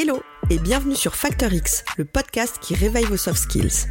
[0.00, 3.88] Hello et bienvenue sur Factor X, le podcast qui réveille vos soft skills.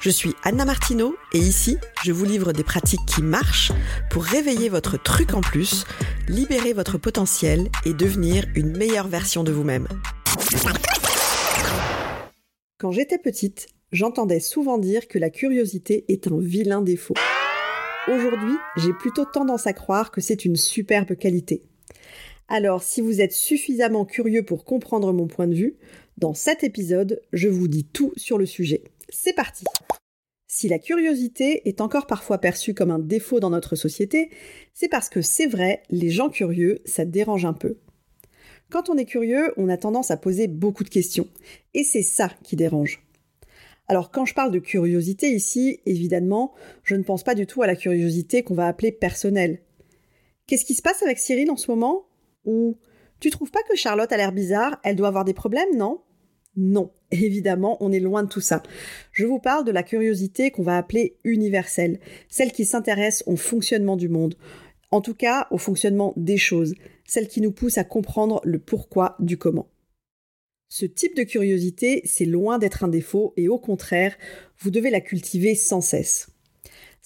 [0.00, 3.70] Je suis Anna Martineau et ici, je vous livre des pratiques qui marchent
[4.10, 5.84] pour réveiller votre truc en plus,
[6.26, 9.86] libérer votre potentiel et devenir une meilleure version de vous-même.
[12.78, 17.14] Quand j'étais petite, j'entendais souvent dire que la curiosité est un vilain défaut.
[18.08, 21.62] Aujourd'hui, j'ai plutôt tendance à croire que c'est une superbe qualité.
[22.48, 25.76] Alors, si vous êtes suffisamment curieux pour comprendre mon point de vue,
[26.16, 28.84] dans cet épisode, je vous dis tout sur le sujet.
[29.08, 29.64] C'est parti
[30.46, 34.30] Si la curiosité est encore parfois perçue comme un défaut dans notre société,
[34.74, 37.78] c'est parce que c'est vrai, les gens curieux, ça dérange un peu.
[38.70, 41.28] Quand on est curieux, on a tendance à poser beaucoup de questions,
[41.74, 43.02] et c'est ça qui dérange.
[43.88, 47.66] Alors quand je parle de curiosité ici, évidemment, je ne pense pas du tout à
[47.66, 49.60] la curiosité qu'on va appeler personnelle.
[50.46, 52.06] Qu'est-ce qui se passe avec Cyril en ce moment?
[52.46, 52.78] Ou
[53.20, 54.78] Tu trouves pas que Charlotte a l'air bizarre?
[54.82, 56.00] Elle doit avoir des problèmes, non?
[56.56, 58.62] Non, évidemment, on est loin de tout ça.
[59.12, 63.96] Je vous parle de la curiosité qu'on va appeler universelle, celle qui s'intéresse au fonctionnement
[63.96, 64.36] du monde,
[64.90, 69.16] en tout cas au fonctionnement des choses, celle qui nous pousse à comprendre le pourquoi
[69.18, 69.68] du comment.
[70.68, 74.16] Ce type de curiosité, c'est loin d'être un défaut et au contraire,
[74.58, 76.28] vous devez la cultiver sans cesse.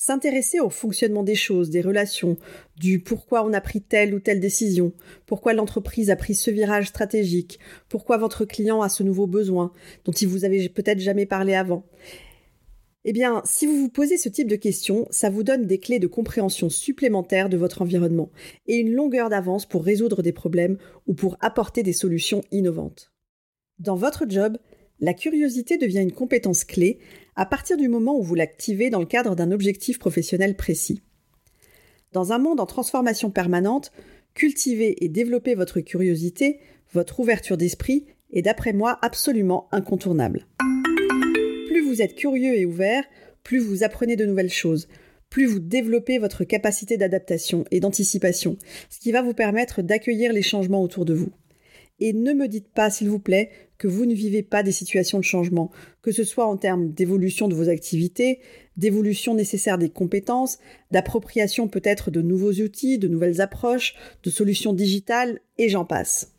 [0.02, 2.38] S'intéresser au fonctionnement des choses, des relations,
[2.78, 4.94] du pourquoi on a pris telle ou telle décision,
[5.26, 7.58] pourquoi l'entreprise a pris ce virage stratégique,
[7.90, 9.74] pourquoi votre client a ce nouveau besoin
[10.06, 11.84] dont il vous avait peut-être jamais parlé avant.
[13.04, 15.98] Eh bien, si vous vous posez ce type de questions, ça vous donne des clés
[15.98, 18.30] de compréhension supplémentaires de votre environnement
[18.66, 23.12] et une longueur d'avance pour résoudre des problèmes ou pour apporter des solutions innovantes.
[23.78, 24.56] Dans votre job,
[25.00, 26.98] la curiosité devient une compétence clé
[27.40, 31.00] à partir du moment où vous l'activez dans le cadre d'un objectif professionnel précis.
[32.12, 33.92] Dans un monde en transformation permanente,
[34.34, 36.60] cultiver et développer votre curiosité,
[36.92, 40.48] votre ouverture d'esprit est d'après moi absolument incontournable.
[41.68, 43.04] Plus vous êtes curieux et ouvert,
[43.42, 44.86] plus vous apprenez de nouvelles choses,
[45.30, 48.58] plus vous développez votre capacité d'adaptation et d'anticipation,
[48.90, 51.30] ce qui va vous permettre d'accueillir les changements autour de vous.
[52.00, 55.18] Et ne me dites pas, s'il vous plaît, que vous ne vivez pas des situations
[55.18, 55.70] de changement,
[56.02, 58.40] que ce soit en termes d'évolution de vos activités,
[58.76, 60.58] d'évolution nécessaire des compétences,
[60.90, 66.32] d'appropriation peut-être de nouveaux outils, de nouvelles approches, de solutions digitales, et j'en passe.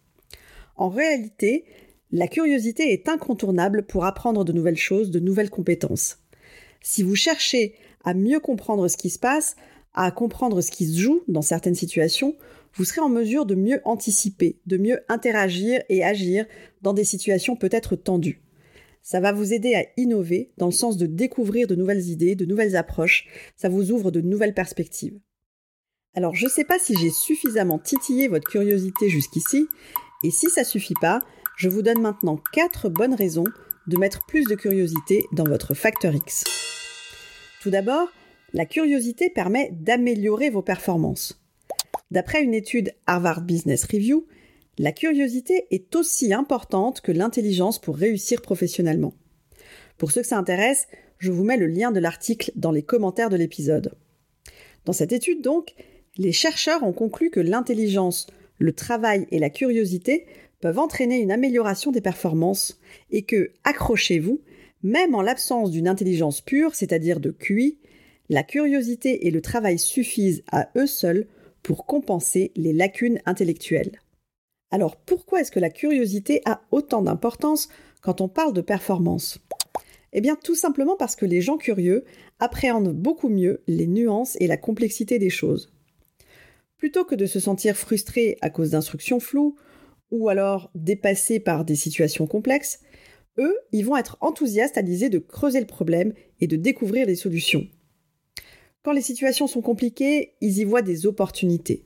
[0.75, 1.65] En réalité,
[2.11, 6.17] la curiosité est incontournable pour apprendre de nouvelles choses, de nouvelles compétences.
[6.81, 9.55] Si vous cherchez à mieux comprendre ce qui se passe,
[9.93, 12.35] à comprendre ce qui se joue dans certaines situations,
[12.73, 16.45] vous serez en mesure de mieux anticiper, de mieux interagir et agir
[16.81, 18.41] dans des situations peut-être tendues.
[19.01, 22.45] Ça va vous aider à innover dans le sens de découvrir de nouvelles idées, de
[22.45, 25.19] nouvelles approches, ça vous ouvre de nouvelles perspectives.
[26.13, 29.67] Alors je ne sais pas si j'ai suffisamment titillé votre curiosité jusqu'ici,
[30.23, 31.21] et si ça suffit pas,
[31.57, 33.45] je vous donne maintenant 4 bonnes raisons
[33.87, 36.43] de mettre plus de curiosité dans votre facteur X.
[37.61, 38.09] Tout d'abord,
[38.53, 41.40] la curiosité permet d'améliorer vos performances.
[42.11, 44.27] D'après une étude Harvard Business Review,
[44.77, 49.13] la curiosité est aussi importante que l'intelligence pour réussir professionnellement.
[49.97, 50.87] Pour ceux que ça intéresse,
[51.19, 53.93] je vous mets le lien de l'article dans les commentaires de l'épisode.
[54.85, 55.73] Dans cette étude donc,
[56.17, 58.27] les chercheurs ont conclu que l'intelligence,
[58.59, 60.25] le travail et la curiosité
[60.59, 62.79] peuvent entraîner une amélioration des performances
[63.11, 64.41] et que, accrochez-vous,
[64.83, 67.77] même en l'absence d'une intelligence pure, c'est-à-dire de QI,
[68.29, 71.27] la curiosité et le travail suffisent à eux seuls
[71.63, 73.99] pour compenser les lacunes intellectuelles.
[74.71, 77.67] Alors pourquoi est-ce que la curiosité a autant d'importance
[78.01, 79.39] quand on parle de performance?
[80.13, 82.05] Eh bien tout simplement parce que les gens curieux
[82.39, 85.71] appréhendent beaucoup mieux les nuances et la complexité des choses.
[86.77, 89.55] Plutôt que de se sentir frustré à cause d'instructions floues
[90.09, 92.79] ou alors dépassés par des situations complexes,
[93.37, 97.15] eux, ils vont être enthousiastes à l'idée de creuser le problème et de découvrir des
[97.15, 97.67] solutions.
[98.83, 101.85] Quand les situations sont compliquées, ils y voient des opportunités.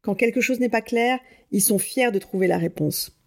[0.00, 1.18] Quand quelque chose n'est pas clair,
[1.50, 3.18] ils sont fiers de trouver la réponse.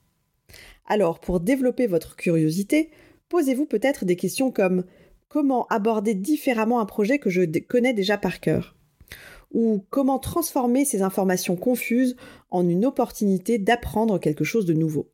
[0.86, 2.90] Alors, pour développer votre curiosité,
[3.30, 4.86] posez-vous peut-être des questions comme
[5.28, 8.76] comment aborder différemment un projet que je connais déjà par cœur?
[9.56, 12.18] ou comment transformer ces informations confuses
[12.52, 15.10] en une opportunité d'apprendre quelque chose de nouveau?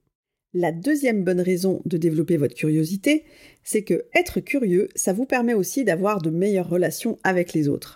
[0.53, 3.23] La deuxième bonne raison de développer votre curiosité,
[3.63, 7.95] c'est que être curieux, ça vous permet aussi d'avoir de meilleures relations avec les autres.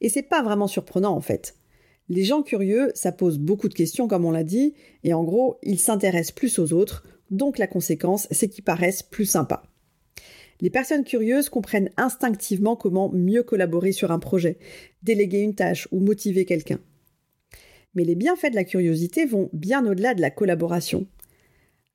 [0.00, 1.54] Et c'est pas vraiment surprenant en fait.
[2.08, 4.72] Les gens curieux, ça pose beaucoup de questions comme on l'a dit,
[5.04, 9.26] et en gros, ils s'intéressent plus aux autres, donc la conséquence, c'est qu'ils paraissent plus
[9.26, 9.62] sympas.
[10.62, 14.58] Les personnes curieuses comprennent instinctivement comment mieux collaborer sur un projet,
[15.02, 16.80] déléguer une tâche ou motiver quelqu'un.
[17.94, 21.06] Mais les bienfaits de la curiosité vont bien au-delà de la collaboration.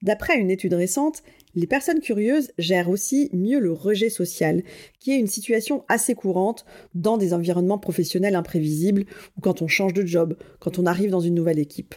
[0.02, 1.22] D'après une étude récente,
[1.54, 4.64] les personnes curieuses gèrent aussi mieux le rejet social,
[5.00, 6.66] qui est une situation assez courante
[6.96, 9.06] dans des environnements professionnels imprévisibles
[9.38, 11.94] ou quand on change de job, quand on arrive dans une nouvelle équipe.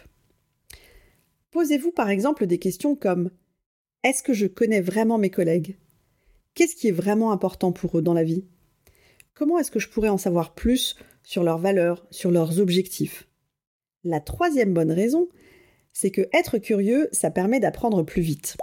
[1.51, 3.31] Posez-vous par exemple des questions comme
[4.03, 5.77] Est-ce que je connais vraiment mes collègues?
[6.53, 8.45] Qu'est-ce qui est vraiment important pour eux dans la vie?
[9.33, 13.27] Comment est-ce que je pourrais en savoir plus sur leurs valeurs, sur leurs objectifs?
[14.03, 15.27] La troisième bonne raison,
[15.95, 18.57] c'est que être curieux, ça permet d'apprendre plus vite.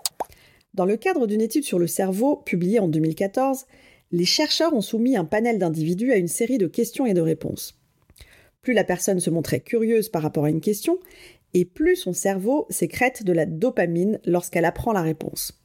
[0.75, 3.65] Dans le cadre d'une étude sur le cerveau publiée en 2014,
[4.13, 7.81] les chercheurs ont soumis un panel d'individus à une série de questions et de réponses.
[8.61, 11.01] Plus la personne se montrait curieuse par rapport à une question,
[11.55, 15.59] et plus son cerveau sécrète de la dopamine lorsqu'elle apprend la réponse.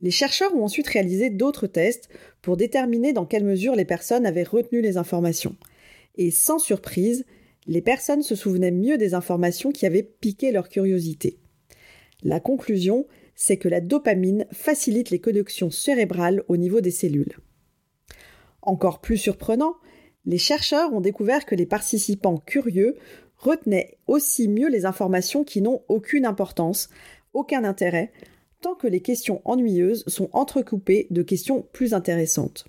[0.00, 2.08] Les chercheurs ont ensuite réalisé d'autres tests
[2.42, 5.56] pour déterminer dans quelle mesure les personnes avaient retenu les informations.
[6.16, 7.24] Et sans surprise,
[7.66, 11.38] les personnes se souvenaient mieux des informations qui avaient piqué leur curiosité.
[12.22, 17.38] La conclusion, c'est que la dopamine facilite les connexions cérébrales au niveau des cellules.
[18.62, 19.74] Encore plus surprenant,
[20.24, 22.96] les chercheurs ont découvert que les participants curieux
[23.36, 26.88] retenaient aussi mieux les informations qui n'ont aucune importance,
[27.34, 28.12] aucun intérêt,
[28.62, 32.64] tant que les questions ennuyeuses sont entrecoupées de questions plus intéressantes.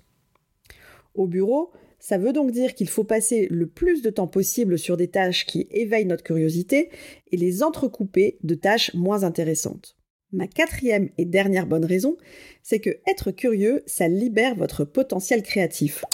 [1.14, 1.70] Au bureau,
[2.08, 5.44] ça veut donc dire qu'il faut passer le plus de temps possible sur des tâches
[5.44, 6.88] qui éveillent notre curiosité
[7.32, 9.96] et les entrecouper de tâches moins intéressantes.
[10.30, 12.16] Ma quatrième et dernière bonne raison,
[12.62, 16.04] c'est que être curieux, ça libère votre potentiel créatif.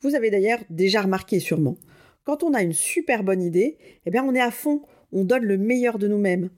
[0.00, 1.76] Vous avez d'ailleurs déjà remarqué sûrement.
[2.24, 4.82] Quand on a une super bonne idée, eh bien on est à fond,
[5.12, 6.50] on donne le meilleur de nous-mêmes.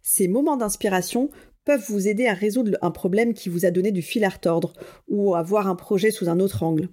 [0.00, 1.28] Ces moments d'inspiration
[1.66, 4.72] peuvent vous aider à résoudre un problème qui vous a donné du fil à retordre
[5.06, 6.88] ou à voir un projet sous un autre angle.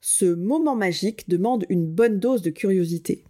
[0.00, 3.24] Ce moment magique demande une bonne dose de curiosité.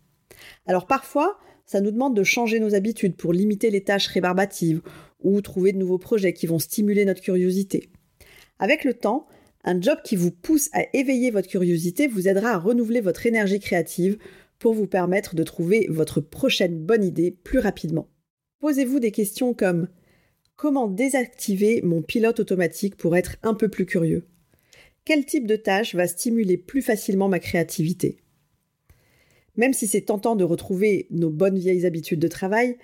[0.67, 4.83] Alors parfois, ça nous demande de changer nos habitudes pour limiter les tâches rébarbatives
[5.21, 7.91] ou trouver de nouveaux projets qui vont stimuler notre curiosité.
[8.59, 9.27] Avec le temps,
[9.65, 13.61] un job qui vous pousse à éveiller votre curiosité vous aidera à renouveler votre énergie
[13.61, 14.19] créative
[14.59, 18.09] pour vous permettre de trouver votre prochaine bonne idée plus rapidement.
[18.61, 19.89] Posez-vous des questions comme
[20.57, 24.27] comment désactiver mon pilote automatique pour être un peu plus curieux?
[25.09, 28.19] Quel type de tâche va stimuler plus facilement ma créativité?
[29.57, 32.77] Même si c'est tentant de retrouver nos bonnes vieilles habitudes de travail,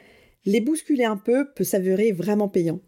[0.47, 2.81] les bousculer un peu peut s'avérer vraiment payant.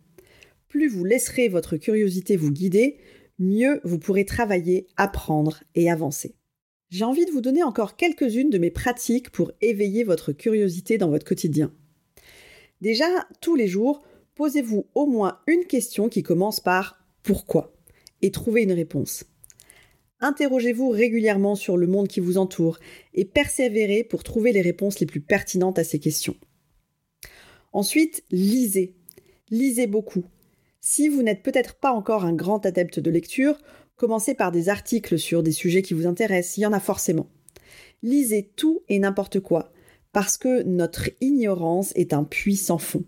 [0.68, 2.96] Plus vous laisserez votre curiosité vous guider,
[3.38, 6.34] mieux vous pourrez travailler, apprendre et avancer.
[6.88, 11.10] J'ai envie de vous donner encore quelques-unes de mes pratiques pour éveiller votre curiosité dans
[11.10, 11.74] votre quotidien.
[12.80, 14.02] Déjà, tous les jours,
[14.34, 17.75] posez-vous au moins une question qui commence par pourquoi?
[18.26, 19.24] Et trouvez une réponse.
[20.20, 22.78] Interrogez-vous régulièrement sur le monde qui vous entoure
[23.14, 26.36] et persévérez pour trouver les réponses les plus pertinentes à ces questions.
[27.72, 28.96] Ensuite, lisez.
[29.50, 30.24] Lisez beaucoup.
[30.80, 33.58] Si vous n'êtes peut-être pas encore un grand adepte de lecture,
[33.94, 37.28] commencez par des articles sur des sujets qui vous intéressent, il y en a forcément.
[38.02, 39.72] Lisez tout et n'importe quoi,
[40.12, 43.04] parce que notre ignorance est un puits sans fond.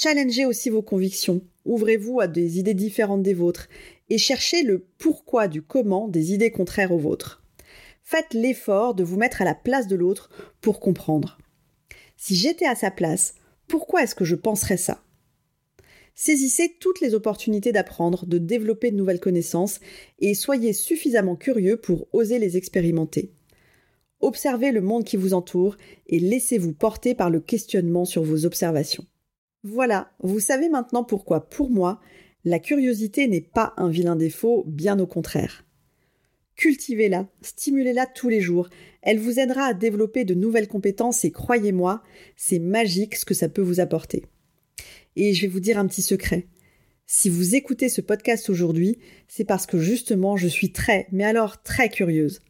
[0.00, 3.68] Challengez aussi vos convictions, ouvrez-vous à des idées différentes des vôtres,
[4.08, 7.42] et cherchez le pourquoi du comment des idées contraires aux vôtres.
[8.04, 10.30] Faites l'effort de vous mettre à la place de l'autre
[10.60, 11.36] pour comprendre.
[12.16, 13.34] Si j'étais à sa place,
[13.66, 15.02] pourquoi est-ce que je penserais ça?
[16.14, 19.80] Saisissez toutes les opportunités d'apprendre, de développer de nouvelles connaissances
[20.20, 23.32] et soyez suffisamment curieux pour oser les expérimenter.
[24.20, 25.76] Observez le monde qui vous entoure
[26.06, 29.04] et laissez-vous porter par le questionnement sur vos observations.
[29.64, 32.00] Voilà, vous savez maintenant pourquoi, pour moi,
[32.44, 35.64] la curiosité n'est pas un vilain défaut, bien au contraire.
[36.56, 38.68] Cultivez-la, stimulez-la tous les jours.
[39.02, 42.02] Elle vous aidera à développer de nouvelles compétences et croyez-moi,
[42.36, 44.24] c'est magique ce que ça peut vous apporter.
[45.14, 46.48] Et je vais vous dire un petit secret.
[47.06, 48.98] Si vous écoutez ce podcast aujourd'hui,
[49.28, 52.40] c'est parce que justement je suis très, mais alors très curieuse.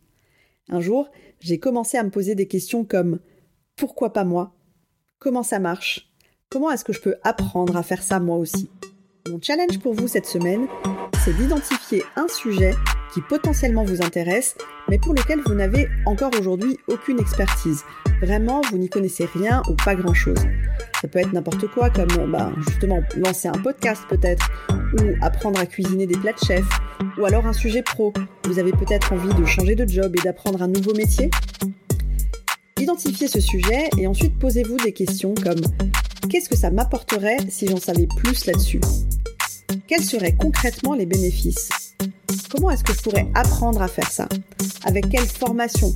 [0.68, 1.10] Un jour,
[1.40, 3.20] j'ai commencé à me poser des questions comme
[3.76, 4.56] pourquoi pas moi?
[5.18, 6.07] Comment ça marche?
[6.50, 8.70] Comment est-ce que je peux apprendre à faire ça moi aussi?
[9.28, 10.66] Mon challenge pour vous cette semaine,
[11.22, 12.74] c'est d'identifier un sujet
[13.12, 14.56] qui potentiellement vous intéresse,
[14.88, 17.82] mais pour lequel vous n'avez encore aujourd'hui aucune expertise.
[18.22, 20.38] Vraiment, vous n'y connaissez rien ou pas grand-chose.
[21.02, 25.66] Ça peut être n'importe quoi, comme bah, justement lancer un podcast peut-être, ou apprendre à
[25.66, 26.64] cuisiner des plats de chef,
[27.18, 28.14] ou alors un sujet pro.
[28.44, 31.30] Vous avez peut-être envie de changer de job et d'apprendre un nouveau métier?
[32.80, 35.60] Identifiez ce sujet et ensuite posez-vous des questions comme
[36.28, 38.80] qu'est-ce que ça m'apporterait si j'en savais plus là-dessus?
[39.86, 41.68] Quels seraient concrètement les bénéfices?
[42.50, 44.28] Comment est-ce que je pourrais apprendre à faire ça?
[44.84, 45.92] Avec quelle formation?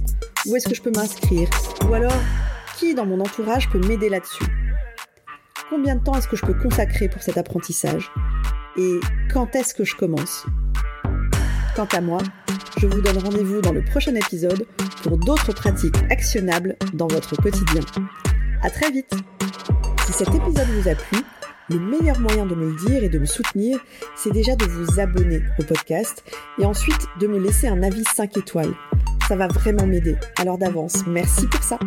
[0.46, 1.48] Où est-ce que je peux m'inscrire?
[1.88, 2.20] Ou alors,
[2.78, 4.44] qui dans mon entourage peut m'aider là-dessus?
[5.68, 8.10] Combien de temps est-ce que je peux consacrer pour cet apprentissage?
[8.76, 9.00] Et
[9.32, 10.46] quand est-ce que je commence?
[11.76, 12.18] Quant à moi,
[12.78, 14.66] je vous donne rendez-vous dans le prochain épisode
[15.02, 17.82] pour d'autres pratiques actionnables dans votre quotidien.
[18.62, 19.12] À très vite
[20.06, 21.18] si cet épisode vous a plu,
[21.70, 23.78] le meilleur moyen de me le dire et de me soutenir,
[24.16, 26.24] c'est déjà de vous abonner au podcast
[26.58, 28.74] et ensuite de me laisser un avis 5 étoiles.
[29.28, 30.16] Ça va vraiment m'aider.
[30.38, 31.78] Alors d'avance, merci pour ça.